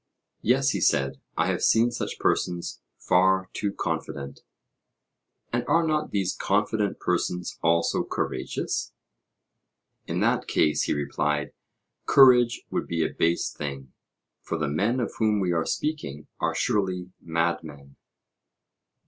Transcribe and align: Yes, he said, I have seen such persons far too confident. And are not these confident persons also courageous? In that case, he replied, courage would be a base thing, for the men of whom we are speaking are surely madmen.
Yes, 0.41 0.71
he 0.71 0.81
said, 0.81 1.21
I 1.37 1.45
have 1.51 1.61
seen 1.61 1.91
such 1.91 2.17
persons 2.17 2.81
far 2.97 3.51
too 3.53 3.71
confident. 3.71 4.39
And 5.53 5.63
are 5.67 5.85
not 5.85 6.09
these 6.09 6.35
confident 6.35 6.99
persons 6.99 7.59
also 7.61 8.03
courageous? 8.03 8.93
In 10.07 10.19
that 10.21 10.47
case, 10.47 10.81
he 10.85 10.93
replied, 10.95 11.51
courage 12.07 12.63
would 12.71 12.87
be 12.87 13.05
a 13.05 13.13
base 13.13 13.53
thing, 13.53 13.93
for 14.41 14.57
the 14.57 14.67
men 14.67 14.99
of 14.99 15.13
whom 15.19 15.39
we 15.39 15.51
are 15.53 15.65
speaking 15.67 16.25
are 16.39 16.55
surely 16.55 17.11
madmen. 17.21 17.95